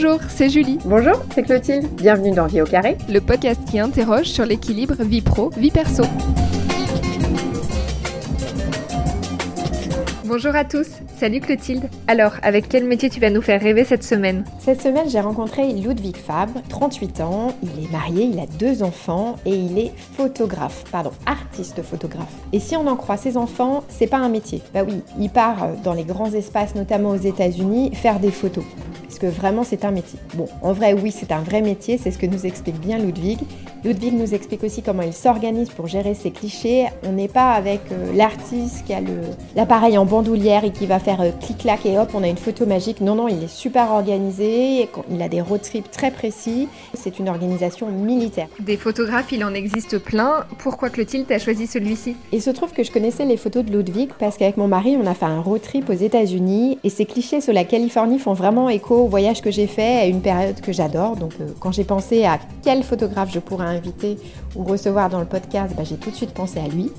[0.00, 0.78] Bonjour, c'est Julie.
[0.84, 1.88] Bonjour, c'est Clotilde.
[1.96, 6.04] Bienvenue dans Vie au carré, le podcast qui interroge sur l'équilibre vie pro, vie perso.
[10.28, 11.88] Bonjour à tous, salut Clotilde.
[12.06, 15.72] Alors, avec quel métier tu vas nous faire rêver cette semaine Cette semaine, j'ai rencontré
[15.72, 20.84] Ludwig Fabre, 38 ans, il est marié, il a deux enfants et il est photographe,
[20.92, 22.34] pardon, artiste photographe.
[22.52, 24.60] Et si on en croit ses enfants, c'est pas un métier.
[24.74, 28.64] Bah oui, il part dans les grands espaces, notamment aux États-Unis, faire des photos
[29.18, 30.18] que vraiment c'est un métier.
[30.34, 33.38] Bon, en vrai, oui, c'est un vrai métier, c'est ce que nous explique bien Ludwig.
[33.84, 36.86] Ludwig nous explique aussi comment il s'organise pour gérer ses clichés.
[37.06, 39.00] On n'est pas avec euh, l'artiste qui a
[39.54, 42.66] l'appareil en bandoulière et qui va faire euh, clic-clac et hop, on a une photo
[42.66, 43.00] magique.
[43.00, 46.66] Non, non, il est super organisé, il a des road trips très précis.
[46.94, 48.48] C'est une organisation militaire.
[48.58, 50.44] Des photographes, il en existe plein.
[50.58, 52.16] Pourquoi Clotilde a choisi celui-ci?
[52.32, 55.06] Il se trouve que je connaissais les photos de Ludwig parce qu'avec mon mari, on
[55.06, 58.68] a fait un road trip aux États-Unis et ces clichés sur la Californie font vraiment
[58.68, 61.14] écho voyage que j'ai fait à une période que j'adore.
[61.14, 64.18] Donc euh, quand j'ai pensé à quel photographe je pourrais inviter
[64.56, 66.90] ou recevoir dans le podcast, bah, j'ai tout de suite pensé à lui.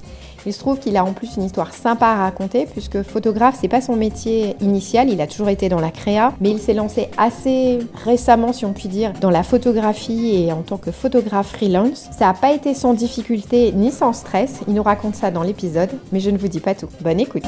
[0.45, 3.67] Il se trouve qu'il a en plus une histoire sympa à raconter puisque photographe, c'est
[3.67, 7.09] pas son métier initial, il a toujours été dans la créa, mais il s'est lancé
[7.17, 12.09] assez récemment, si on peut dire, dans la photographie et en tant que photographe freelance.
[12.17, 15.89] Ça n'a pas été sans difficulté ni sans stress, il nous raconte ça dans l'épisode,
[16.11, 16.89] mais je ne vous dis pas tout.
[17.01, 17.43] Bonne écoute.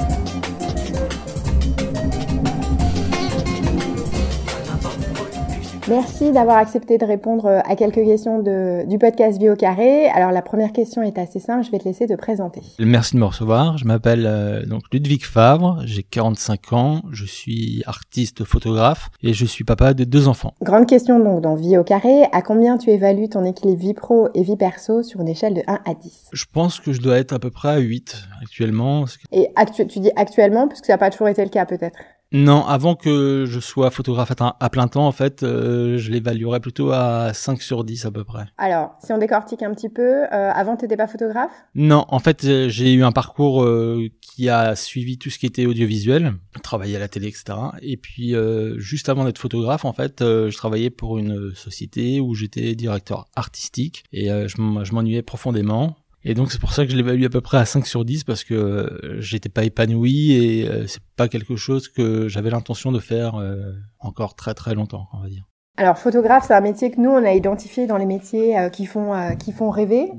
[5.92, 10.08] Merci d'avoir accepté de répondre euh, à quelques questions du podcast Vie au carré.
[10.08, 12.62] Alors la première question est assez simple, je vais te laisser te présenter.
[12.80, 13.78] Merci de me recevoir.
[13.78, 19.46] Je m'appelle euh, donc Ludwig Favre, j'ai 45 ans, je suis artiste photographe et je
[19.46, 20.54] suis papa de deux enfants.
[20.62, 24.30] Grande question donc dans Vie au carré, à combien tu évalues ton équilibre vie pro
[24.34, 27.18] et vie perso sur une échelle de 1 à 10 Je pense que je dois
[27.18, 29.04] être à peu près à 8 actuellement.
[29.34, 29.50] Et
[29.90, 32.00] tu dis actuellement parce que ça n'a pas toujours été le cas peut-être?
[32.34, 36.92] Non, avant que je sois photographe à plein temps, en fait, euh, je l'évaluerais plutôt
[36.92, 38.46] à 5 sur 10 à peu près.
[38.58, 41.52] Alors, si on décortique un petit peu, euh, avant, tu n'étais pas photographe?
[41.76, 45.46] Non, en fait, euh, j'ai eu un parcours euh, qui a suivi tout ce qui
[45.46, 46.34] était audiovisuel,
[46.64, 47.44] travaillé à la télé, etc.
[47.82, 48.34] Et puis,
[48.78, 54.04] juste avant d'être photographe, en fait, je travaillais pour une société où j'étais directeur artistique
[54.14, 55.98] et je m'ennuyais profondément.
[56.24, 58.24] Et donc c'est pour ça que je l'évalue à peu près à 5 sur 10
[58.24, 62.92] parce que euh, j'étais pas épanoui et euh, c'est pas quelque chose que j'avais l'intention
[62.92, 65.48] de faire euh, encore très très longtemps, on va dire.
[65.78, 69.36] Alors photographe, c'est un métier que nous on a identifié dans les métiers qui font
[69.38, 70.12] qui font rêver.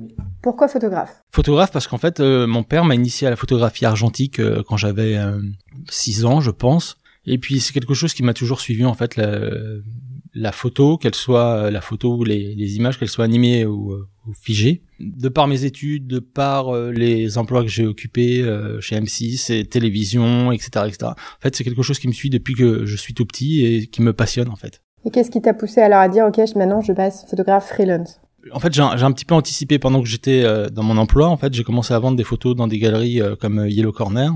[0.43, 1.23] Pourquoi photographe?
[1.31, 5.21] Photographe parce qu'en fait mon père m'a initié à la photographie argentique quand j'avais
[5.91, 6.97] 6 ans, je pense.
[7.27, 9.41] Et puis c'est quelque chose qui m'a toujours suivi en fait la,
[10.35, 13.95] la photo, qu'elle soit la photo ou les, les images, qu'elles soient animées ou,
[14.27, 18.81] ou figées de par mes études, de par euh, les emplois que j'ai occupés euh,
[18.81, 20.97] chez M6 et télévision, etc., etc.
[21.07, 23.87] En fait, c'est quelque chose qui me suit depuis que je suis tout petit et
[23.87, 24.81] qui me passionne en fait.
[25.05, 28.21] Et qu'est-ce qui t'a poussé alors à dire ok, maintenant je passe photographe freelance?
[28.53, 31.29] En fait, j'ai un, petit peu anticipé pendant que j'étais euh, dans mon emploi.
[31.29, 34.33] En fait, j'ai commencé à vendre des photos dans des galeries comme Yellow Corner.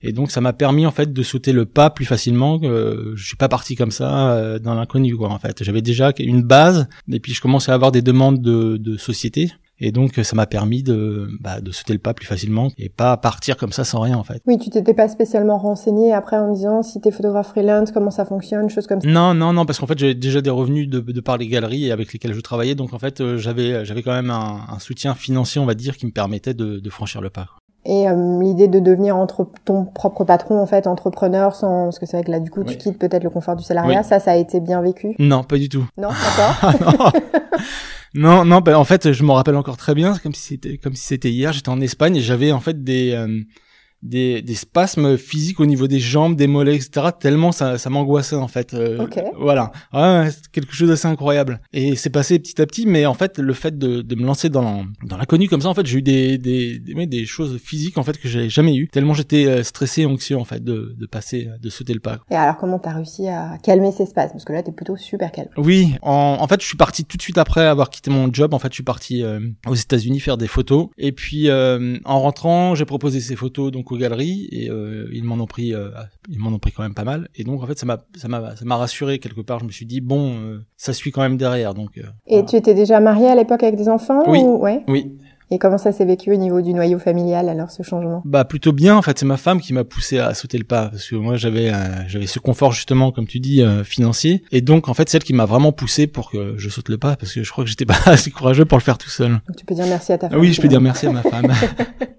[0.00, 2.58] Et donc ça m'a permis en fait de sauter le pas plus facilement.
[2.58, 5.30] que je suis pas parti comme ça dans l'inconnu quoi.
[5.30, 8.76] En fait, j'avais déjà une base et puis je commençais à avoir des demandes de,
[8.76, 12.68] de sociétés et donc ça m'a permis de, bah, de sauter le pas plus facilement
[12.78, 14.42] et pas partir comme ça sans rien en fait.
[14.46, 18.24] Oui, tu t'étais pas spécialement renseigné après en disant si t'es photographe freelance, comment ça
[18.24, 19.08] fonctionne, choses comme ça.
[19.08, 21.92] Non, non, non, parce qu'en fait j'avais déjà des revenus de, de par les galeries
[21.92, 25.14] avec lesquelles je travaillais, donc en fait euh, j'avais j'avais quand même un, un, soutien
[25.14, 27.48] financier, on va dire, qui me permettait de, de franchir le pas.
[27.88, 32.04] Et euh, l'idée de devenir entre ton propre patron en fait, entrepreneur, sans parce que
[32.04, 34.32] c'est vrai que là du coup tu quittes peut-être le confort du salariat, ça ça
[34.32, 35.14] a été bien vécu?
[35.18, 35.86] Non, pas du tout.
[35.96, 37.12] Non, d'accord.
[38.14, 40.94] Non, non, ben en fait, je me rappelle encore très bien, comme si c'était comme
[40.94, 41.52] si c'était hier.
[41.52, 43.42] J'étais en Espagne et j'avais en fait des euh,
[44.02, 47.08] des, des spasmes physiques au niveau des jambes, des mollets, etc.
[47.18, 48.74] Tellement ça, ça m'angoissait en fait.
[48.74, 49.06] Euh,
[49.38, 51.60] Voilà, ouais, c'est quelque chose d'assez incroyable.
[51.72, 54.48] Et c'est passé petit à petit, mais en fait le fait de, de me lancer
[54.48, 57.98] dans dans l'inconnu comme ça, en fait, j'ai eu des des, des des choses physiques
[57.98, 58.88] en fait que j'avais jamais eu.
[58.88, 62.18] Tellement j'étais euh, stressé, anxieux en fait de de passer, de sauter le pas.
[62.30, 64.32] Et alors comment t'as réussi à calmer ces spasmes?
[64.32, 65.48] Parce que là t'es plutôt super calme.
[65.56, 68.54] Oui, en, en fait je suis parti tout de suite après avoir quitté mon job.
[68.54, 70.88] En fait je suis parti euh, aux États-Unis faire des photos.
[70.98, 75.36] Et puis en rentrant j'ai proposé ces photos donc aux galeries et euh, ils m'en
[75.36, 75.90] ont pris euh,
[76.28, 77.28] ils m'en ont pris quand même pas mal.
[77.34, 79.60] Et donc en fait ça m'a ça m'a ça m'a rassuré quelque part.
[79.60, 81.74] Je me suis dit bon euh, ça suit quand même derrière.
[81.74, 84.40] Donc et tu étais déjà marié à l'époque avec des enfants oui.
[84.40, 84.58] ou...
[84.58, 85.18] ouais oui.
[85.50, 88.20] Et comment ça s'est vécu au niveau du noyau familial alors ce changement?
[88.26, 88.98] Bah plutôt bien.
[88.98, 91.36] En fait, c'est ma femme qui m'a poussé à sauter le pas parce que moi
[91.36, 91.72] j'avais
[92.06, 94.42] j'avais ce confort justement comme tu dis financier.
[94.52, 97.16] Et donc en fait celle qui m'a vraiment poussé pour que je saute le pas
[97.16, 99.30] parce que je crois que j'étais pas assez courageux pour le faire tout seul.
[99.30, 100.38] Donc tu peux dire merci à ta femme.
[100.38, 101.50] Oui, je peux dire merci à ma femme.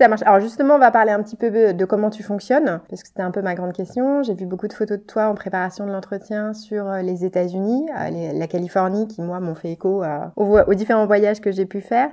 [0.00, 3.22] Alors justement, on va parler un petit peu de comment tu fonctionnes, parce que c'était
[3.22, 4.22] un peu ma grande question.
[4.22, 7.86] J'ai vu beaucoup de photos de toi en préparation de l'entretien sur euh, les États-Unis,
[7.98, 10.02] euh, la Californie, qui moi m'ont fait écho
[10.36, 12.08] aux différents voyages que j'ai pu faire.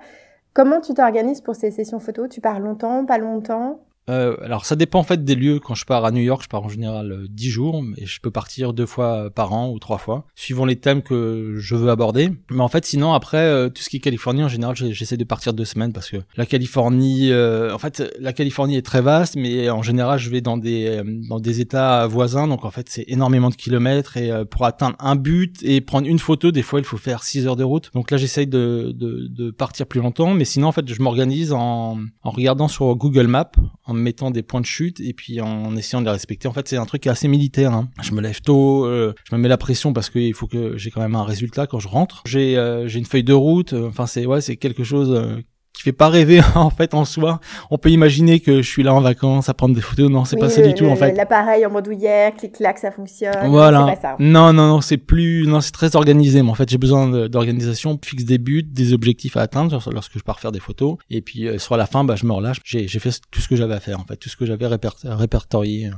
[0.54, 2.28] Comment tu t'organises pour ces sessions photos?
[2.30, 3.80] Tu pars longtemps, pas longtemps?
[4.09, 5.59] Euh, alors ça dépend en fait des lieux.
[5.59, 8.19] Quand je pars à New York, je pars en général euh, 10 jours, et je
[8.21, 11.89] peux partir deux fois par an ou trois fois, suivant les thèmes que je veux
[11.89, 12.31] aborder.
[12.50, 15.24] Mais en fait, sinon après euh, tout ce qui est Californie, en général, j'essaie de
[15.24, 19.36] partir deux semaines parce que la Californie, euh, en fait, la Californie est très vaste,
[19.36, 23.06] mais en général, je vais dans des dans des États voisins, donc en fait, c'est
[23.07, 26.86] énormément de kilomètres et pour atteindre un but et prendre une photo, des fois, il
[26.86, 27.92] faut faire 6 heures de route.
[27.94, 31.53] Donc là, j'essaye de, de, de partir plus longtemps, mais sinon, en fait, je m'organise
[31.53, 33.51] en en regardant sur Google Maps,
[33.98, 36.48] mettant des points de chute et puis en essayant de les respecter.
[36.48, 37.74] En fait, c'est un truc assez militaire.
[37.74, 37.90] Hein.
[38.02, 40.92] Je me lève tôt, euh, je me mets la pression parce qu'il faut que j'ai
[40.92, 42.24] quand même un résultat quand je rentre.
[42.26, 43.74] J'ai euh, une feuille de route.
[43.74, 45.42] Enfin, c'est ouais, c'est quelque chose euh,
[45.77, 47.39] qui fait pas rêver en fait en soi.
[47.71, 50.09] On peut imaginer que je suis là en vacances à prendre des photos.
[50.09, 51.13] Non, c'est pas ça du tout en fait.
[51.13, 53.47] L'appareil en mode hier, clic clac, ça fonctionne.
[53.47, 53.83] Voilà.
[53.83, 54.15] Pas ça.
[54.19, 56.41] Non, non, non, c'est plus, non, c'est très organisé.
[56.41, 60.24] Mais en fait, j'ai besoin d'organisation, fixe des buts, des objectifs à atteindre lorsque je
[60.24, 60.97] pars faire des photos.
[61.09, 62.57] Et puis euh, sur la fin, bah, je me relâche.
[62.63, 65.91] J'ai fait tout ce que j'avais à faire en fait, tout ce que j'avais répertorié.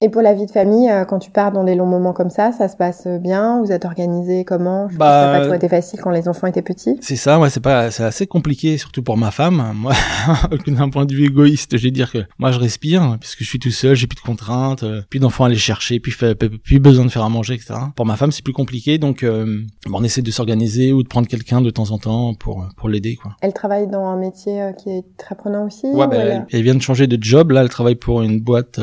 [0.00, 2.30] Et pour la vie de famille, euh, quand tu pars dans des longs moments comme
[2.30, 3.60] ça, ça se passe bien?
[3.60, 4.88] Vous êtes organisé comment?
[4.88, 6.96] Je bah, Ça n'a pas toujours été facile quand les enfants étaient petits.
[7.00, 9.72] C'est ça, ouais, c'est pas, c'est assez compliqué, surtout pour ma femme.
[9.74, 9.92] Moi,
[10.66, 13.58] d'un point de vue égoïste, je vais dire que moi je respire puisque je suis
[13.58, 16.14] tout seul, j'ai plus de contraintes, euh, plus d'enfants à aller chercher, puis
[16.62, 17.74] plus besoin de faire à manger, etc.
[17.96, 19.62] Pour ma femme, c'est plus compliqué, donc euh,
[19.92, 23.16] on essaie de s'organiser ou de prendre quelqu'un de temps en temps pour pour l'aider,
[23.16, 23.32] quoi.
[23.40, 25.86] Elle travaille dans un métier qui est très prenant aussi.
[25.86, 26.46] Ouais, bah, elle...
[26.50, 26.62] elle...
[26.62, 27.50] vient de changer de job.
[27.50, 28.80] Là, elle travaille pour une boîte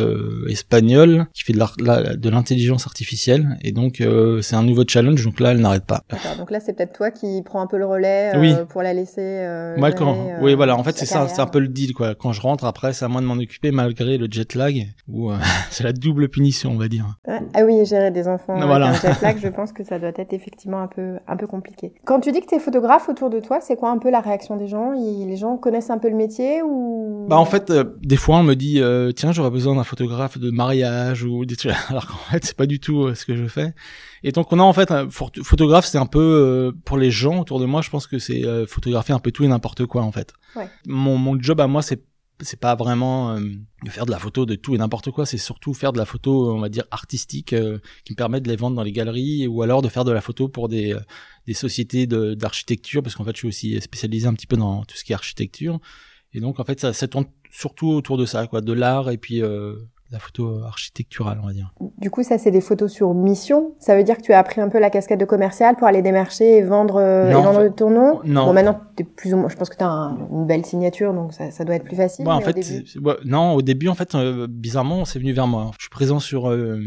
[0.49, 5.51] espagnole qui fait de l'intelligence artificielle et donc euh, c'est un nouveau challenge donc là
[5.51, 6.01] elle n'arrête pas.
[6.37, 9.21] Donc là c'est peut-être toi qui prends un peu le relais euh, pour la laisser.
[9.21, 12.15] Euh, quand, oui voilà en fait c'est ça c'est un peu le deal quoi.
[12.15, 15.31] Quand je rentre après c'est à moi de m'en occuper malgré le jet lag ou
[15.69, 17.05] c'est la double punition on va dire.
[17.27, 20.33] Ah oui gérer des enfants avec un jet lag je pense que ça doit être
[20.33, 21.93] effectivement un peu un peu compliqué.
[22.05, 24.21] Quand tu dis que tu es photographe autour de toi c'est quoi un peu la
[24.21, 24.93] réaction des gens?
[24.93, 27.25] Les gens connaissent un peu le métier ou?
[27.29, 27.71] Bah en fait
[28.01, 28.81] des fois on me dit
[29.15, 32.65] tiens j'aurais besoin d'un photographe de mariage ou des trucs alors qu'en fait c'est pas
[32.65, 33.73] du tout euh, ce que je fais.
[34.23, 37.39] Et donc on a en fait un photographe c'est un peu euh, pour les gens
[37.39, 40.03] autour de moi je pense que c'est euh, photographier un peu tout et n'importe quoi
[40.03, 40.33] en fait.
[40.55, 40.69] Ouais.
[40.87, 42.03] mon, mon job à moi c'est
[42.41, 45.73] c'est pas vraiment de faire de la photo de tout et n'importe quoi, c'est surtout
[45.73, 47.55] faire de la photo, on va dire artistique,
[48.03, 50.19] qui me permet de les vendre dans les galeries, ou alors de faire de la
[50.19, 50.97] photo pour des,
[51.47, 54.97] des sociétés d'architecture, parce qu'en fait je suis aussi spécialisé un petit peu dans tout
[54.97, 55.79] ce qui est architecture,
[56.33, 59.17] et donc en fait ça, ça tourne surtout autour de ça, quoi, de l'art et
[59.17, 59.41] puis
[60.11, 61.73] la photo architecturale, on va dire.
[61.97, 63.73] Du coup, ça, c'est des photos sur mission.
[63.79, 66.01] Ça veut dire que tu as appris un peu la casquette de commercial pour aller
[66.01, 68.21] démarcher et vendre, euh, et vendre ton nom.
[68.23, 68.45] Non.
[68.45, 69.49] Bon, maintenant, es plus ou moins.
[69.49, 72.27] Je pense que tu as une belle signature, donc ça, ça doit être plus facile.
[72.27, 72.55] Ouais, en fait,
[73.25, 75.71] non, au début, en fait, euh, bizarrement, c'est venu vers moi.
[75.77, 76.79] Je suis présent sur euh,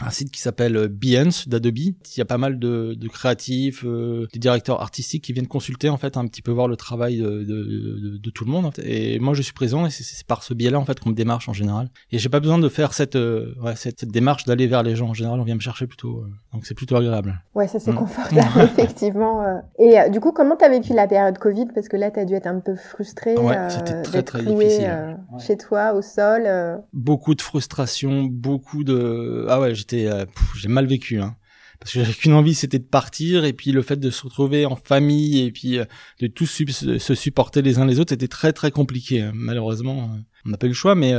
[0.00, 1.78] un site qui s'appelle euh, Behance d'Adobe.
[1.78, 5.88] Il y a pas mal de, de créatifs, euh, des directeurs artistiques qui viennent consulter
[5.88, 8.72] en fait un petit peu voir le travail de, de, de tout le monde.
[8.82, 11.48] Et moi je suis présent et c'est par ce biais-là en fait qu'on me démarche
[11.48, 11.88] en général.
[12.10, 15.08] Et j'ai pas besoin de faire cette euh, ouais, cette, démarche d'aller vers les gens.
[15.08, 16.20] En général, on vient me chercher plutôt.
[16.20, 17.40] Euh, donc c'est plutôt agréable.
[17.54, 17.96] Ouais, ça c'est mm.
[17.96, 19.42] confortable effectivement.
[19.78, 21.66] Et du coup, comment t'as vécu la période Covid?
[21.74, 25.16] Parce que là, t'as dû être un peu frustré ouais, c'était très très difficile.
[25.38, 26.48] chez toi au sol.
[26.92, 30.24] Beaucoup de frustration, beaucoup de ah ouais euh,
[30.56, 31.36] j'ai mal vécu hein.
[31.78, 34.64] Parce que j'avais qu'une envie c'était de partir et puis le fait de se retrouver
[34.64, 35.84] en famille et puis euh,
[36.20, 39.32] de tous se supporter les uns les autres c'était très très compliqué hein.
[39.34, 41.12] malheureusement euh, on n'a pas eu le choix mais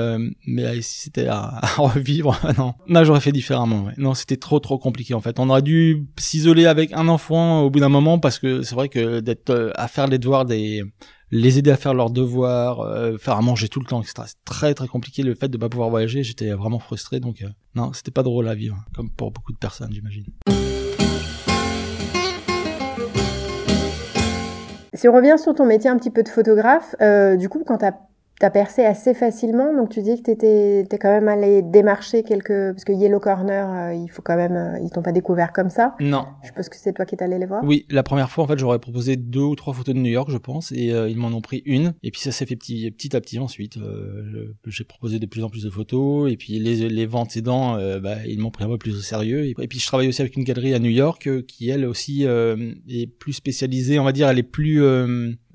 [0.48, 2.74] mais si c'était à, revivre non.
[2.88, 5.40] Là j'aurais fait différemment non c'était trop trop compliqué en fait.
[5.40, 8.90] On aurait dû s'isoler avec un enfant au bout d'un moment parce que c'est vrai
[8.90, 10.84] que d'être à faire les devoirs des
[11.32, 14.14] les aider à faire leurs devoirs, euh, faire à manger tout le temps, etc.
[14.28, 16.24] C'est très très compliqué le fait de pas pouvoir voyager.
[16.24, 19.58] J'étais vraiment frustré, donc euh, non, c'était pas drôle à vivre, comme pour beaucoup de
[19.58, 20.26] personnes, j'imagine.
[24.94, 27.80] Si on revient sur ton métier un petit peu de photographe, euh, du coup, quand
[27.80, 27.96] tu as
[28.40, 32.74] T'as percé assez facilement, donc tu dis que t'étais étais quand même allé démarcher quelques
[32.74, 35.72] parce que Yellow Corner, euh, il faut quand même, euh, ils t'ont pas découvert comme
[35.72, 35.96] ça.
[36.00, 36.28] Non.
[36.44, 37.64] Je pense que c'est toi qui es allé les voir.
[37.64, 40.30] Oui, la première fois en fait, j'aurais proposé deux ou trois photos de New York,
[40.30, 42.92] je pense, et euh, ils m'en ont pris une, et puis ça s'est fait petit
[42.92, 43.80] petit à petit ensuite.
[44.68, 48.18] J'ai proposé de plus en plus de photos, et puis les les ventes aidant, bah,
[48.28, 49.46] ils m'ont pris un peu plus au sérieux.
[49.46, 53.08] Et, puis je travaille aussi avec une galerie à New York qui elle aussi est
[53.08, 54.84] plus spécialisée, on va dire, elle est plus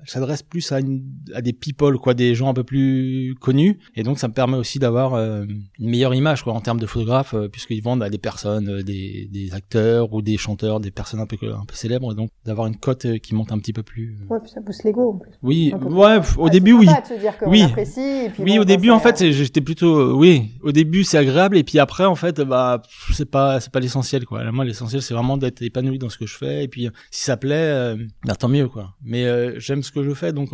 [0.05, 3.79] s'adresse plus à, une, à des people, quoi, des gens un peu plus connus.
[3.95, 5.45] Et donc, ça me permet aussi d'avoir euh,
[5.79, 8.83] une meilleure image, quoi, en termes de photographe, euh, puisqu'ils vendent à des personnes, euh,
[8.83, 12.11] des, des acteurs ou des chanteurs, des personnes un peu, un peu célèbres.
[12.11, 14.17] Et donc, d'avoir une cote qui monte un petit peu plus.
[14.29, 15.31] Ouais, puis ça pousse l'ego en plus.
[15.41, 16.87] Oui, ouais, au début, oui.
[16.87, 17.63] De se dire oui.
[17.63, 21.57] Apprécie, et puis oui, au début, en fait, j'étais plutôt, oui, au début, c'est agréable,
[21.57, 22.81] et puis après, en fait, bah,
[23.11, 24.51] c'est pas, c'est pas l'essentiel, quoi.
[24.51, 27.37] Moi, l'essentiel, c'est vraiment d'être épanoui dans ce que je fais, et puis, si ça
[27.37, 27.95] plaît,
[28.25, 28.95] bah, tant mieux, quoi.
[29.03, 29.25] Mais
[29.59, 30.51] j'aime ce que je fais, donc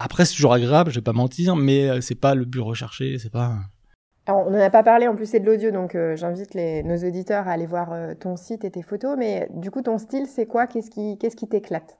[0.00, 3.18] après, c'est toujours agréable, je vais pas mentir, mais euh, c'est pas le but recherché,
[3.18, 3.56] c'est pas.
[4.28, 7.48] On n'en a pas parlé, en plus c'est de l'audio, donc euh, j'invite nos auditeurs
[7.48, 9.16] à aller voir euh, ton site et tes photos.
[9.18, 10.66] Mais du coup, ton style, c'est quoi?
[10.66, 11.97] Qu'est-ce qui, qu'est-ce qui t'éclate?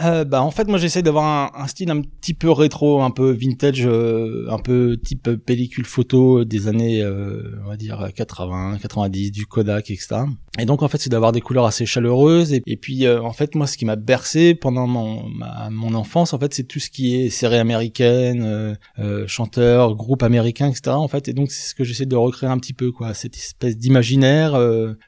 [0.00, 3.10] Euh, bah en fait moi j'essaie d'avoir un, un, style un petit peu rétro, un
[3.10, 8.78] peu vintage, euh, un peu type pellicule photo des années euh, on va dire 80,
[8.80, 10.20] 90, du Kodak etc.
[10.58, 13.32] Et donc en fait c'est d'avoir des couleurs assez chaleureuses et, et puis euh, en
[13.32, 16.78] fait moi ce qui m'a bercé pendant mon ma, mon enfance en fait c'est tout
[16.78, 18.76] ce qui est série américaine,
[19.26, 20.90] chanteur, groupe américain etc.
[20.90, 23.36] En fait et donc c'est ce que j'essaie de recréer un petit peu quoi cette
[23.36, 24.56] espèce d'imaginaire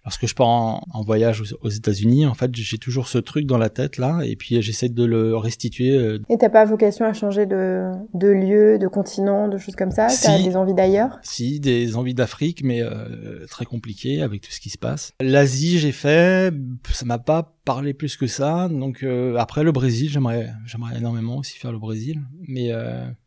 [0.05, 3.47] lorsque je pars en, en voyage aux, aux États-Unis en fait j'ai toujours ce truc
[3.47, 5.95] dans la tête là et puis j'essaie de le restituer.
[5.97, 6.19] Euh.
[6.29, 10.09] Et t'as pas vocation à changer de, de lieu, de continent, de choses comme ça?
[10.09, 11.19] Si, T'as des envies d'ailleurs?
[11.23, 15.13] Si, des envies d'Afrique, mais euh, très compliqué avec tout ce qui se passe.
[15.21, 16.55] L'Asie, j'ai fait,
[16.91, 18.69] ça m'a pas parlé plus que ça.
[18.69, 22.21] Donc euh, après le Brésil, j'aimerais, j'aimerais énormément aussi faire le Brésil.
[22.49, 22.71] Mais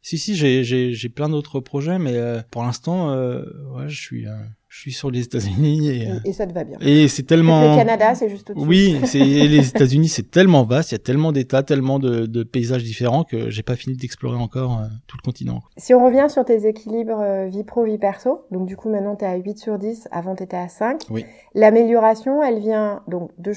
[0.01, 2.19] si, si, j'ai, j'ai, j'ai plein d'autres projets, mais
[2.51, 4.25] pour l'instant, ouais, je suis
[4.73, 6.79] je suis sur les États-Unis et, et, ça te va bien.
[6.81, 7.73] Et c'est tellement.
[7.73, 8.67] Le Canada, c'est juste au-dessus.
[8.67, 12.41] Oui, c'est les États-Unis, c'est tellement vaste, il y a tellement d'États, tellement de, de,
[12.41, 15.61] paysages différents que j'ai pas fini d'explorer encore euh, tout le continent.
[15.77, 19.15] Si on revient sur tes équilibres euh, vie pro vie perso, donc du coup maintenant
[19.15, 21.03] tu es à 8 sur 10, avant tu étais à 5.
[21.11, 21.23] Oui.
[21.53, 23.53] L'amélioration, elle vient donc de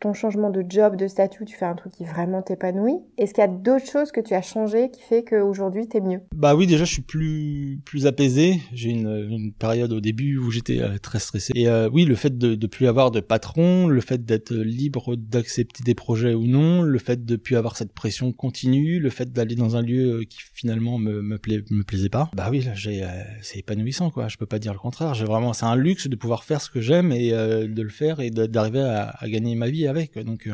[0.00, 2.98] ton changement de job, de statut, tu fais un truc qui vraiment t'épanouit.
[3.16, 6.00] Est-ce qu'il y a d'autres choses que tu as changé qui fait qu'aujourd'hui tu es
[6.00, 6.20] mieux?
[6.34, 8.60] Bah oui, déjà je suis plus plus apaisé.
[8.72, 11.52] J'ai une, une période au début où j'étais euh, très stressé.
[11.54, 15.16] Et euh, oui, le fait de ne plus avoir de patron, le fait d'être libre
[15.16, 19.32] d'accepter des projets ou non, le fait de plus avoir cette pression continue, le fait
[19.32, 21.38] d'aller dans un lieu euh, qui finalement me me,
[21.70, 22.30] me plaisait pas.
[22.34, 23.06] Bah oui, là j'ai
[23.42, 24.28] c'est épanouissant quoi.
[24.28, 25.14] Je peux pas dire le contraire.
[25.14, 28.20] J'ai vraiment c'est un luxe de pouvoir faire ce que j'aime et de le faire
[28.20, 30.18] et d'arriver à, à, gagner ma vie avec.
[30.18, 30.48] Donc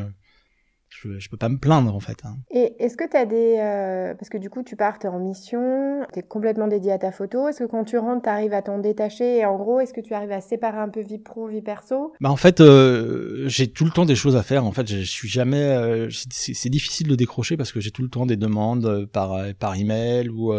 [1.01, 2.17] je, je peux pas me plaindre en fait.
[2.23, 2.37] Hein.
[2.51, 3.57] Et est-ce que tu as des...
[3.59, 6.97] Euh, parce que du coup, tu pars, es en mission, tu es complètement dédié à
[6.97, 7.47] ta photo.
[7.47, 10.01] Est-ce que quand tu rentres, tu arrives à t'en détacher Et en gros, est-ce que
[10.01, 12.13] tu arrives à séparer un peu vie pro, vie perso?
[12.21, 14.65] Bah en fait, euh, j'ai tout le temps des choses à faire.
[14.65, 15.61] En fait, je suis jamais...
[15.61, 19.75] Euh, c'est difficile de décrocher parce que j'ai tout le temps des demandes par, par
[19.75, 20.53] email ou...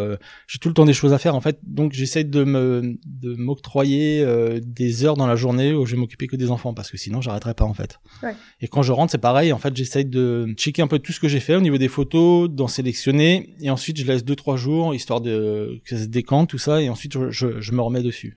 [0.47, 1.59] j'ai tout le temps des choses à faire en fait.
[1.63, 4.25] Donc j'essaie de me de m'octroyer
[4.61, 7.21] des heures dans la journée où je vais m'occuper que des enfants parce que sinon
[7.21, 7.99] j'arrêterai pas en fait.
[8.23, 8.35] Ouais.
[8.61, 9.53] Et quand je rentre, c'est pareil.
[9.53, 11.87] En fait, j'essaie de checker un peu tout ce que j'ai fait au niveau des
[11.87, 16.49] photos, d'en sélectionner, et ensuite je laisse 2-3 jours, histoire de que ça se décante,
[16.49, 18.35] tout ça, et ensuite je, je, je me remets dessus.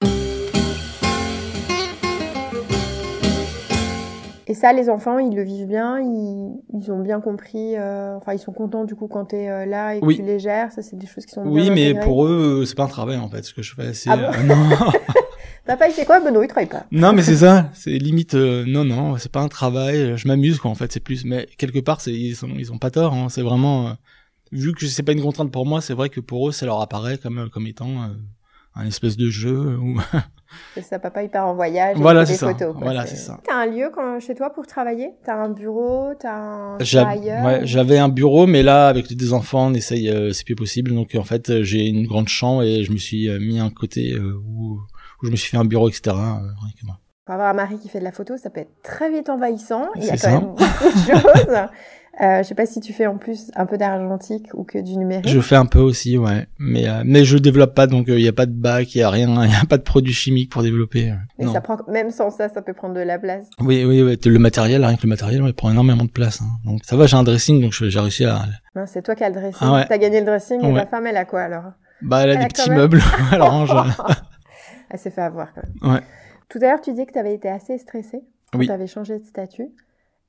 [4.50, 8.32] Et ça, les enfants, ils le vivent bien, ils, ils ont bien compris, euh, enfin,
[8.32, 10.72] ils sont contents du coup quand tu es euh, là et que tu les gères,
[10.72, 13.28] ça c'est des choses qui sont Oui, mais pour eux, c'est pas un travail en
[13.28, 13.94] fait, ce que je fais.
[13.94, 14.56] C'est, ah bon euh, non.
[15.70, 16.18] Papa, il fait quoi?
[16.18, 16.86] Benoît, il travaille pas.
[16.90, 17.70] Non, mais c'est ça.
[17.74, 20.16] C'est limite, euh, non, non, c'est pas un travail.
[20.16, 20.90] Je m'amuse, quoi, en fait.
[20.90, 23.14] C'est plus, mais quelque part, c'est, ils sont, ils ont pas tort.
[23.14, 23.28] Hein.
[23.28, 23.92] C'est vraiment, euh,
[24.50, 26.80] vu que c'est pas une contrainte pour moi, c'est vrai que pour eux, ça leur
[26.80, 28.08] apparaît comme, comme étant euh,
[28.74, 29.76] un espèce de jeu.
[29.76, 30.00] Ou...
[30.74, 31.96] c'est ça, papa, il part en voyage.
[31.98, 32.48] Voilà, c'est ça.
[32.48, 32.82] Photos, quoi.
[32.82, 33.38] Voilà, c'est ça.
[33.46, 35.10] T'as un lieu quand, chez toi pour travailler?
[35.24, 36.08] T'as un bureau?
[36.18, 37.44] T'as un ailleurs?
[37.44, 40.92] ouais, J'avais un bureau, mais là, avec les deux enfants, on essaye, c'est plus possible.
[40.92, 44.80] Donc, en fait, j'ai une grande chambre et je me suis mis un côté où
[45.22, 46.02] où je me suis fait un bureau, etc.
[46.08, 46.86] Euh,
[47.24, 49.86] Pour avoir un mari qui fait de la photo, ça peut être très vite envahissant.
[49.96, 50.30] Il y a quand ça.
[50.32, 51.56] même beaucoup de choses.
[52.20, 54.96] Euh, je sais pas si tu fais en plus un peu d'argentique ou que du
[54.98, 55.28] numérique.
[55.28, 56.48] Je fais un peu aussi, ouais.
[56.58, 58.98] Mais euh, mais je développe pas, donc il euh, n'y a pas de bac, il
[58.98, 61.14] y a rien, il y a pas de produits chimiques pour développer.
[61.38, 63.46] Mais ça prend même sans ça, ça peut prendre de la place.
[63.60, 64.18] Oui, oui, oui.
[64.22, 66.42] Le matériel, rien que le matériel, il prend énormément de place.
[66.42, 66.48] Hein.
[66.66, 68.40] Donc ça va, j'ai un dressing, donc j'ai réussi à.
[68.86, 69.58] C'est toi qui as le dressing.
[69.60, 69.86] Ah ouais.
[69.88, 70.60] T'as gagné le dressing.
[70.62, 70.80] Ouais.
[70.80, 71.72] ta femme, elle a quoi alors?
[72.02, 73.00] Bah, elle a Elle des a petits même- meubles,
[73.32, 73.72] elle range.
[74.90, 75.94] Elle s'est fait avoir quand même.
[75.94, 76.00] Ouais.
[76.48, 78.66] Tout à l'heure, tu disais que tu avais été assez stressée quand Oui.
[78.66, 79.68] tu avais changé de statut.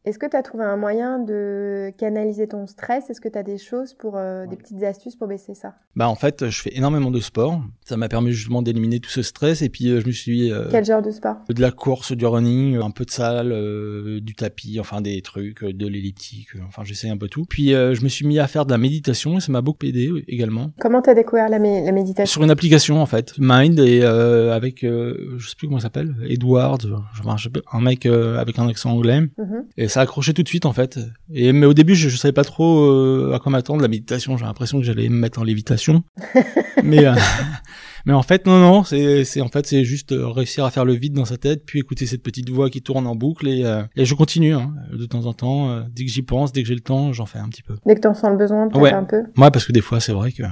[0.03, 3.12] Est-ce que tu as trouvé un moyen de canaliser ton stress?
[3.12, 5.75] Est-ce que tu as des choses pour euh, des petites astuces pour baisser ça?
[5.96, 7.62] Bah en fait, je fais énormément de sport.
[7.86, 10.70] Ça m'a permis justement d'éliminer tout ce stress et puis euh, je me suis euh,
[10.72, 11.36] Quel genre de sport?
[11.48, 13.51] de la course, du running, un peu de salle,
[14.22, 17.43] du tapis, enfin des trucs, de l'elliptique, enfin j'essaie un peu tout.
[17.48, 20.10] Puis je me suis mis à faire de la méditation et ça m'a beaucoup aidé
[20.27, 20.72] également.
[20.79, 22.31] Comment tu as découvert la, mé- la méditation?
[22.31, 26.81] Sur une application en fait, Mind et avec je sais plus comment ça s'appelle, Edward,
[27.72, 29.65] un mec avec un accent anglais Mhm.
[29.77, 31.00] et ça a accroché tout de suite en fait.
[31.33, 33.81] Et mais au début, je, je savais pas trop euh, à quoi m'attendre.
[33.81, 36.03] La méditation, j'ai l'impression que j'allais me mettre en lévitation.
[36.83, 37.13] mais euh,
[38.05, 40.86] mais en fait, non, non, c'est c'est en fait c'est juste euh, réussir à faire
[40.86, 43.63] le vide dans sa tête, puis écouter cette petite voix qui tourne en boucle et
[43.65, 45.81] euh, et je continue hein, de temps en temps.
[45.89, 47.75] dès que j'y pense, dès que j'ai le temps, j'en fais un petit peu.
[47.86, 48.93] Dès que t'en sens le besoin, peut-être Ouais.
[48.93, 49.24] un peu.
[49.36, 50.43] Moi, parce que des fois, c'est vrai que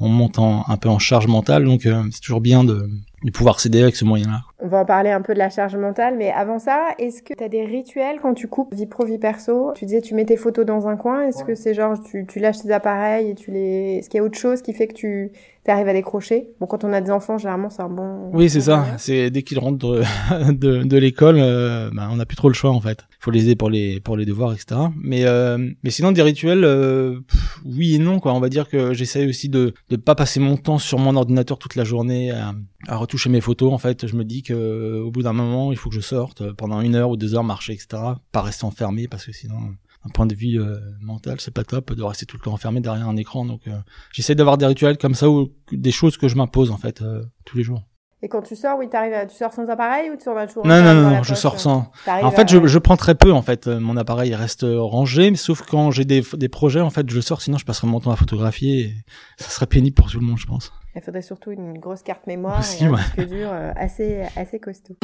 [0.00, 2.88] on monte en, un peu en charge mentale, donc euh, c'est toujours bien de,
[3.22, 4.40] de pouvoir s'aider avec ce moyen-là.
[4.60, 7.34] On va en parler un peu de la charge mentale, mais avant ça, est-ce que
[7.34, 9.72] tu as des rituels quand tu coupes vie pro, vie perso?
[9.74, 12.40] Tu disais tu mets tes photos dans un coin, est-ce que c'est genre tu, tu
[12.40, 13.98] lâches tes appareils et tu les...
[13.98, 15.32] Est-ce qu'il y a autre chose qui fait que tu
[15.70, 18.30] arrives à décrocher Bon, quand on a des enfants, généralement c'est un bon...
[18.32, 18.86] Oui, c'est ça.
[18.98, 22.54] C'est dès qu'ils rentrent de, de, de l'école, euh, bah, on n'a plus trop le
[22.54, 23.06] choix en fait.
[23.10, 24.80] Il faut les aider pour les pour les devoirs, etc.
[24.96, 28.32] Mais euh, mais sinon des rituels, euh, pff, oui et non quoi.
[28.34, 31.58] On va dire que j'essaye aussi de de pas passer mon temps sur mon ordinateur
[31.58, 32.54] toute la journée à,
[32.88, 33.72] à retoucher mes photos.
[33.72, 36.00] En fait, je me dis que euh, au bout d'un moment, il faut que je
[36.00, 38.02] sorte euh, pendant une heure ou deux heures marcher, etc.
[38.32, 39.56] Pas rester enfermé parce que sinon.
[40.04, 42.80] D'un point de vue euh, mental, c'est pas top de rester tout le temps enfermé
[42.80, 43.44] derrière un écran.
[43.44, 43.72] Donc, euh,
[44.12, 47.22] j'essaie d'avoir des rituels comme ça ou des choses que je m'impose en fait euh,
[47.44, 47.82] tous les jours.
[48.22, 50.74] Et quand tu sors, oui, t'arrives tu sors sans appareil ou tu as toujours Non,
[50.74, 51.90] un non, non, non, je sors sans.
[52.06, 53.66] En fait, à- je, je prends très peu en fait.
[53.66, 57.18] Mon appareil il reste rangé, mais sauf quand j'ai des, des projets, en fait, je
[57.20, 57.40] sors.
[57.40, 58.80] Sinon, je passerai mon temps à photographier.
[58.80, 58.94] Et
[59.38, 60.70] ça serait pénible pour tout le monde, je pense.
[60.94, 63.26] Il faudrait surtout une grosse carte mémoire Aussi, et un ouais.
[63.26, 64.96] dur assez, assez costaud.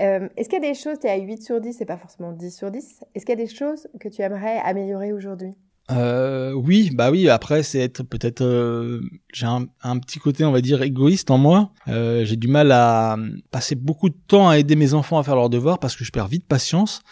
[0.00, 1.96] Euh, Est-ce qu'il y a des choses, tu es à 8 sur 10, c'est pas
[1.96, 5.54] forcément 10 sur 10, est-ce qu'il y a des choses que tu aimerais améliorer aujourd'hui?
[5.90, 7.28] Euh, oui, bah oui.
[7.28, 8.42] Après, c'est être peut-être.
[8.42, 9.00] euh,
[9.32, 11.70] j'ai un, petit côté, on va dire, égoïste en moi.
[11.86, 15.22] Euh, j'ai du mal à euh, passer beaucoup de temps à aider mes enfants à
[15.22, 17.02] faire leurs devoirs parce que je perds vite patience.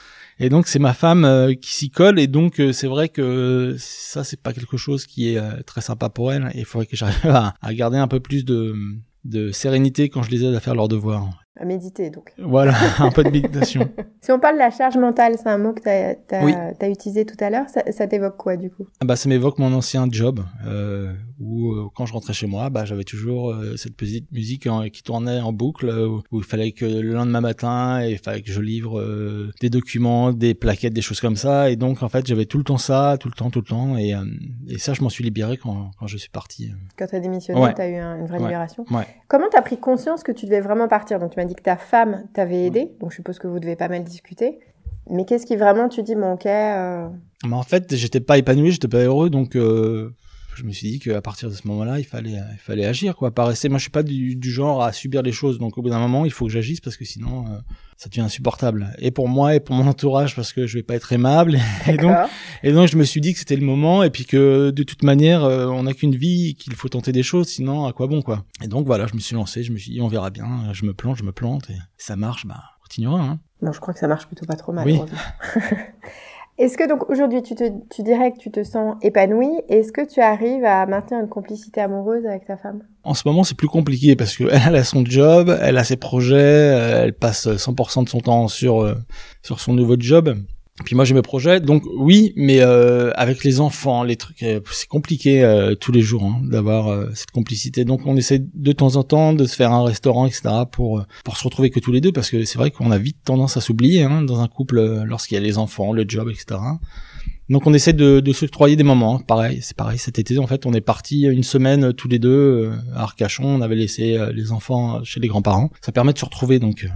[0.41, 3.77] Et donc c'est ma femme euh, qui s'y colle et donc euh, c'est vrai que
[3.79, 6.51] ça c'est pas quelque chose qui est très sympa pour elle.
[6.55, 8.75] Et il faudrait que j'arrive à, à garder un peu plus de,
[9.25, 11.44] de sérénité quand je les aide à faire leurs devoirs.
[11.57, 12.33] À méditer, donc.
[12.39, 13.89] Voilà, un peu de méditation.
[14.25, 16.55] Si on parle de la charge mentale, c'est un mot que tu as, Oui.
[16.91, 18.87] utilisé tout à l'heure, ça, ça t'évoque quoi du coup?
[19.03, 22.71] Ah bah ça m'évoque mon ancien job euh, où euh, quand je rentrais chez moi,
[22.71, 26.45] bah j'avais toujours euh, cette petite musique en- qui tournait en boucle où, où il
[26.47, 31.03] fallait que le lendemain matin, il fallait que je livre des documents, des plaquettes, des
[31.03, 33.51] choses comme ça et donc en fait j'avais tout le temps ça, tout le temps,
[33.51, 34.15] tout le temps et,
[34.69, 36.73] et ça je m'en suis libéré quand, quand je suis parti.
[36.99, 37.75] Quand tu as démissionné, Ouais.
[37.75, 38.45] tu as eu un- une vraie Ouais.
[38.45, 38.87] libération.
[38.91, 39.07] Ouais.
[39.29, 41.19] Comment tu as pris conscience que tu devais vraiment partir?
[41.19, 43.77] Donc tu m'as dit que ta femme t'avait aidé, donc je suppose que vous devez
[43.77, 44.59] pas mal discuter.
[45.11, 47.09] Mais qu'est-ce qui vraiment tu dis, bon ok, euh,
[47.47, 50.15] Mais en fait j'étais pas épanoui, j'étais pas heureux donc euh,
[50.57, 53.31] je me suis dit qu'à partir de ce moment-là, il fallait, il fallait agir, quoi.
[53.31, 53.69] Pas rester.
[53.69, 55.59] Moi, je suis pas du, du genre à subir les choses.
[55.59, 57.59] Donc, au bout d'un moment, il faut que j'agisse parce que sinon, euh,
[57.97, 58.95] ça devient insupportable.
[58.99, 61.59] Et pour moi et pour mon entourage parce que je vais pas être aimable.
[61.87, 62.17] Et donc,
[62.63, 65.03] et donc, je me suis dit que c'était le moment et puis que de toute
[65.03, 67.49] manière, euh, on n'a qu'une vie, qu'il faut tenter des choses.
[67.49, 68.45] Sinon, à quoi bon, quoi.
[68.63, 69.63] Et donc, voilà, je me suis lancé.
[69.63, 70.73] Je me suis dit, on verra bien.
[70.73, 72.47] Je me plante, je me plante et ça marche.
[72.47, 73.21] Bah, on continuera.
[73.21, 73.41] Hein.
[73.61, 74.87] Bon, je crois que ça marche plutôt pas trop mal.
[74.87, 75.01] Oui.
[76.57, 80.07] Est-ce que donc aujourd'hui tu, te, tu dirais que tu te sens épanoui Est-ce que
[80.07, 82.85] tu arrives à maintenir une complicité amoureuse avec ta femme?
[83.03, 85.97] En ce moment, c'est plus compliqué parce que elle a son job, elle a ses
[85.97, 88.95] projets, euh, elle passe 100% de son temps sur euh,
[89.43, 90.37] sur son nouveau job.
[90.83, 94.59] Puis moi j'ai mes projets, donc oui, mais euh, avec les enfants, les trucs, euh,
[94.73, 97.85] c'est compliqué euh, tous les jours hein, d'avoir euh, cette complicité.
[97.85, 100.43] Donc on essaie de temps en temps de se faire un restaurant, etc.
[100.73, 102.99] pour euh, pour se retrouver que tous les deux, parce que c'est vrai qu'on a
[102.99, 106.05] vite tendance à s'oublier hein, dans un couple euh, lorsqu'il y a les enfants, le
[106.09, 106.61] job, etc.
[107.49, 109.21] Donc on essaie de, de s'octroyer des moments.
[109.21, 109.99] Pareil, c'est pareil.
[109.99, 113.45] Cet été, en fait, on est parti une semaine tous les deux à Arcachon.
[113.45, 115.71] On avait laissé les enfants chez les grands-parents.
[115.83, 116.89] Ça permet de se retrouver donc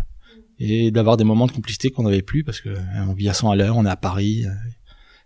[0.60, 2.74] et d'avoir des moments de complicité qu'on n'avait plus parce que euh,
[3.08, 3.76] on vit à 100 à l'heure.
[3.76, 4.44] On est à Paris.
[4.46, 4.50] euh,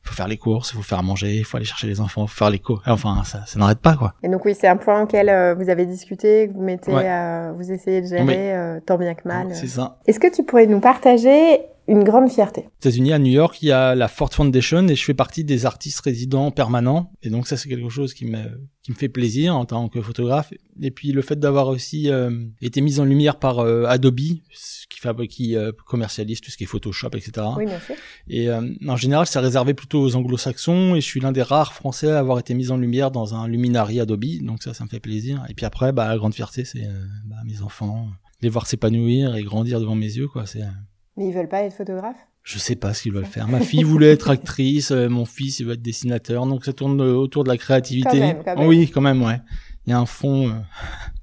[0.05, 2.01] Il faut faire les courses, il faut faire à manger, il faut aller chercher les
[2.01, 2.83] enfants, il faut faire les cours.
[2.87, 4.15] Enfin, ça, ça n'arrête pas quoi.
[4.25, 7.51] Et donc oui, c'est un point auquel euh, vous avez discuté, que vous mettez, Ouais.
[7.57, 9.49] vous essayez de gérer tant bien que mal.
[9.55, 9.99] C'est ça.
[10.07, 13.67] Est-ce que tu pourrais nous partager une grande fierté Aux États-Unis, à New York, il
[13.67, 17.13] y a la Ford Foundation et je fais partie des artistes résidents permanents.
[17.23, 18.39] Et donc ça, c'est quelque chose qui me
[18.83, 20.53] qui me fait plaisir en tant que photographe.
[20.81, 25.27] Et puis le fait d'avoir aussi euh, été mis en lumière par euh, Adobe, qui
[25.29, 27.47] qui euh, commercialise tout ce qui est Photoshop, etc.
[27.57, 27.95] Oui, bien sûr.
[28.29, 31.73] Et euh, en général, c'est réservé plutôt aux anglo-saxons et je suis l'un des rares
[31.73, 34.25] français à avoir été mis en lumière dans un luminari Adobe.
[34.43, 35.45] Donc ça, ça me fait plaisir.
[35.49, 38.09] Et puis après, bah, la grande fierté, c'est euh, bah, mes enfants,
[38.41, 40.47] les voir s'épanouir et grandir devant mes yeux, quoi.
[40.47, 40.71] C'est euh,
[41.17, 42.27] Mais ils veulent pas être photographes?
[42.43, 43.47] Je sais pas ce qu'ils veulent faire.
[43.47, 47.01] Ma fille voulait être actrice, euh, mon fils il veut être dessinateur, donc ça tourne
[47.01, 48.09] euh, autour de la créativité.
[48.11, 48.67] Quand même, quand même.
[48.67, 49.41] Oui, quand même, ouais.
[49.87, 50.49] Il y a un fond.
[50.49, 50.53] euh,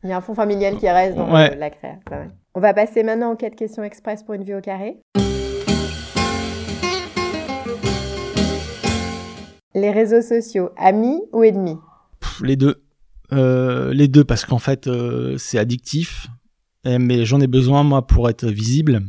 [0.04, 1.56] Il y a un fond familial qui reste dans Ouais.
[1.56, 1.95] la créa.
[2.56, 4.97] On va passer maintenant aux quatre questions express pour une vie au carré.
[9.75, 11.78] Les réseaux sociaux, amis ou ennemis?
[12.19, 12.84] Pff, les deux.
[13.32, 14.89] Euh, les deux parce qu'en fait
[15.38, 16.28] c'est addictif
[16.86, 19.02] mais j'en ai besoin moi pour être visible.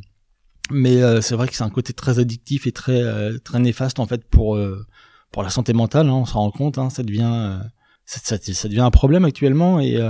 [0.70, 3.98] Mais euh, c'est vrai que c'est un côté très addictif et très euh, très néfaste
[3.98, 4.86] en fait pour euh,
[5.32, 6.08] pour la santé mentale.
[6.08, 7.60] Hein, on s'en rend compte, hein, ça devient
[8.06, 10.00] ça, ça, devient un problème actuellement et,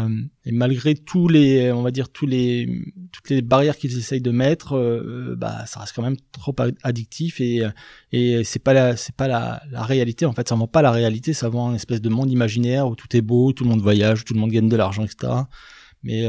[0.47, 2.67] et, malgré tous les on va dire tous les
[3.13, 7.61] toutes les barrières qu'ils essayent de mettre, bah ça reste quand même trop addictif et
[8.13, 10.49] et c'est pas la c'est pas la, la réalité en fait.
[10.49, 13.21] Ça vend pas la réalité, ça vend une espèce de monde imaginaire où tout est
[13.21, 15.35] beau, tout le monde voyage, tout le monde gagne de l'argent, etc.
[16.03, 16.27] Mais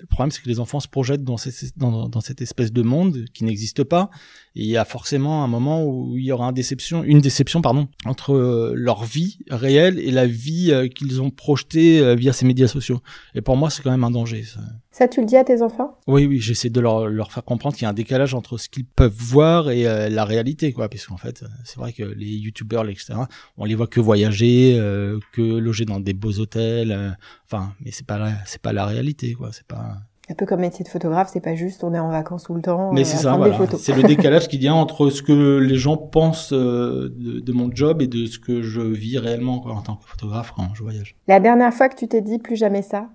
[0.00, 1.36] le problème, c'est que les enfants se projettent dans,
[1.76, 4.10] dans, dans cette espèce de monde qui n'existe pas.
[4.54, 7.62] Et il y a forcément un moment où il y aura une déception, une déception
[7.62, 12.32] pardon, entre euh, leur vie réelle et la vie euh, qu'ils ont projetée euh, via
[12.32, 13.00] ces médias sociaux.
[13.34, 14.42] Et pour moi, c'est quand même un danger.
[14.42, 14.60] Ça.
[14.98, 15.96] Ça, tu le dis à tes enfants?
[16.08, 18.68] Oui, oui, j'essaie de leur, leur faire comprendre qu'il y a un décalage entre ce
[18.68, 20.88] qu'ils peuvent voir et euh, la réalité, quoi.
[20.88, 23.14] Parce qu'en fait, c'est vrai que les youtubeurs, etc.,
[23.58, 26.90] on les voit que voyager, euh, que loger dans des beaux hôtels.
[26.90, 27.10] Euh,
[27.44, 29.52] enfin, mais c'est pas c'est pas la réalité, quoi.
[29.52, 29.87] C'est pas.
[30.30, 32.60] Un peu comme métier de photographe, c'est pas juste on est en vacances tout le
[32.60, 32.92] temps.
[32.92, 33.58] Mais c'est ça, voilà.
[33.78, 37.70] C'est le décalage qu'il y a entre ce que les gens pensent de, de, mon
[37.72, 40.82] job et de ce que je vis réellement quoi, en tant que photographe quand je
[40.82, 41.16] voyage.
[41.28, 43.08] La dernière fois que tu t'es dit plus jamais ça,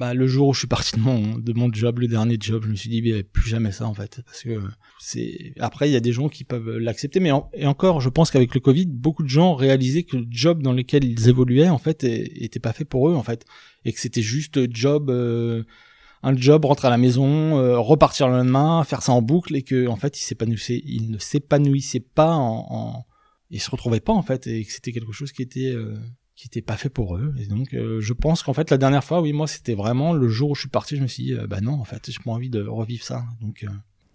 [0.00, 2.64] bah, le jour où je suis parti de mon, de mon job, le dernier job,
[2.64, 4.22] je me suis dit, bah, plus jamais ça, en fait.
[4.24, 4.60] Parce que
[4.98, 8.32] c'est, après, il y a des gens qui peuvent l'accepter, mais et encore, je pense
[8.32, 11.78] qu'avec le Covid, beaucoup de gens réalisaient que le job dans lequel ils évoluaient, en
[11.78, 13.44] fait, était pas fait pour eux, en fait.
[13.84, 15.62] Et que c'était juste job, euh,
[16.24, 19.62] un job, rentrer à la maison, euh, repartir le lendemain, faire ça en boucle, et
[19.62, 23.06] que, en fait, ils ne s'épanouissaient pas en, en,
[23.50, 25.94] ils se retrouvaient pas, en fait, et que c'était quelque chose qui était, euh,
[26.34, 27.34] qui n'était pas fait pour eux.
[27.38, 30.28] Et donc, euh, je pense qu'en fait, la dernière fois, oui, moi, c'était vraiment le
[30.28, 32.18] jour où je suis parti, je me suis dit, euh, bah non, en fait, j'ai
[32.24, 33.24] pas envie de revivre ça.
[33.40, 33.68] Donc, euh,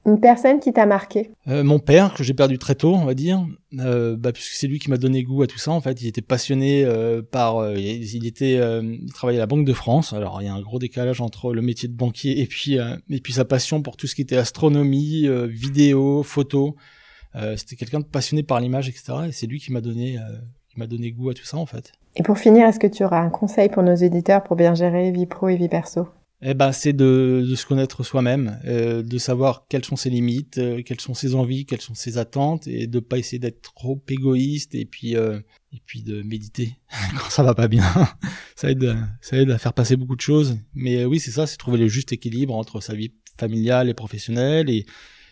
[0.06, 3.46] une personne qui t'a marqué Mon père, que j'ai perdu très tôt, on va dire,
[3.72, 5.72] bah, puisque c'est lui qui m'a donné goût à tout ça.
[5.72, 6.86] En fait, il était passionné
[7.32, 10.14] par, il était, il travaillait à la Banque de France.
[10.14, 13.20] Alors, il y a un gros décalage entre le métier de banquier et puis, et
[13.20, 16.76] puis sa passion pour tout ce qui était astronomie, vidéo, photo.
[17.58, 19.14] C'était quelqu'un de passionné par l'image, etc.
[19.28, 20.18] Et c'est lui qui m'a donné,
[20.70, 21.92] qui m'a donné goût à tout ça, en fait.
[22.16, 25.12] Et pour finir, est-ce que tu auras un conseil pour nos éditeurs pour bien gérer
[25.12, 26.08] vie pro et vie perso?
[26.42, 30.58] Eh ben, c'est de, de se connaître soi-même, euh, de savoir quelles sont ses limites,
[30.58, 34.02] euh, quelles sont ses envies, quelles sont ses attentes, et de pas essayer d'être trop
[34.08, 35.40] égoïste, et puis euh,
[35.74, 36.78] et puis de méditer
[37.18, 37.84] quand ça va pas bien.
[38.56, 40.58] ça aide, ça aide à faire passer beaucoup de choses.
[40.74, 44.70] Mais oui, c'est ça, c'est trouver le juste équilibre entre sa vie familiale et professionnelle.
[44.70, 44.86] Et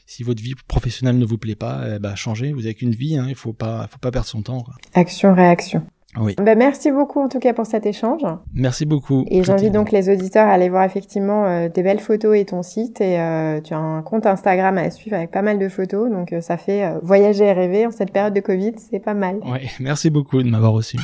[0.05, 2.51] si votre vie professionnelle ne vous plaît pas, eh ben, changez.
[2.51, 4.61] Vous avez qu'une vie, hein, il faut pas, faut pas perdre son temps.
[4.61, 4.75] Quoi.
[4.93, 5.85] Action réaction.
[6.19, 6.35] Oui.
[6.37, 8.21] Ben, merci beaucoup en tout cas pour cet échange.
[8.53, 9.25] Merci beaucoup.
[9.27, 12.63] Et j'invite donc les auditeurs à aller voir effectivement euh, tes belles photos et ton
[12.63, 13.01] site.
[13.01, 16.09] Et euh, tu as un compte Instagram à suivre avec pas mal de photos.
[16.09, 18.73] Donc euh, ça fait voyager et rêver en cette période de Covid.
[18.77, 19.39] C'est pas mal.
[19.45, 20.97] Oui, merci beaucoup de m'avoir reçu.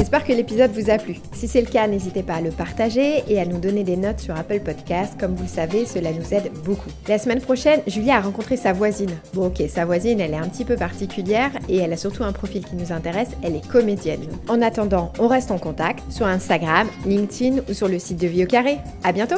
[0.00, 1.16] J'espère que l'épisode vous a plu.
[1.34, 4.20] Si c'est le cas, n'hésitez pas à le partager et à nous donner des notes
[4.20, 5.12] sur Apple Podcast.
[5.20, 6.88] Comme vous le savez, cela nous aide beaucoup.
[7.06, 9.10] La semaine prochaine, Julia a rencontré sa voisine.
[9.34, 12.32] Bon ok, sa voisine, elle est un petit peu particulière et elle a surtout un
[12.32, 14.22] profil qui nous intéresse, elle est comédienne.
[14.48, 18.44] En attendant, on reste en contact sur Instagram, LinkedIn ou sur le site de Vie
[18.44, 18.78] au Carré.
[19.04, 19.36] À bientôt